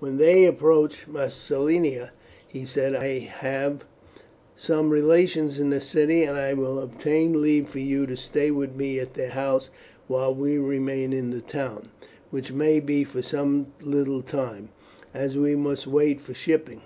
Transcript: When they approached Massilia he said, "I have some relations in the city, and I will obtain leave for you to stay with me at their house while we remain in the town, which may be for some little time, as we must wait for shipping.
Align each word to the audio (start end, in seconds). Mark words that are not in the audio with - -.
When 0.00 0.16
they 0.16 0.46
approached 0.46 1.06
Massilia 1.06 2.10
he 2.48 2.64
said, 2.64 2.94
"I 2.94 3.18
have 3.18 3.84
some 4.56 4.88
relations 4.88 5.60
in 5.60 5.68
the 5.68 5.82
city, 5.82 6.22
and 6.24 6.38
I 6.38 6.54
will 6.54 6.78
obtain 6.78 7.42
leave 7.42 7.68
for 7.68 7.78
you 7.78 8.06
to 8.06 8.16
stay 8.16 8.50
with 8.50 8.74
me 8.74 8.98
at 8.98 9.12
their 9.12 9.28
house 9.32 9.68
while 10.06 10.34
we 10.34 10.56
remain 10.56 11.12
in 11.12 11.28
the 11.28 11.42
town, 11.42 11.90
which 12.30 12.52
may 12.52 12.80
be 12.80 13.04
for 13.04 13.20
some 13.20 13.66
little 13.82 14.22
time, 14.22 14.70
as 15.12 15.36
we 15.36 15.54
must 15.54 15.86
wait 15.86 16.22
for 16.22 16.32
shipping. 16.32 16.80